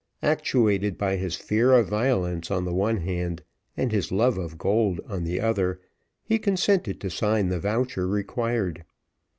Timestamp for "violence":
1.89-2.49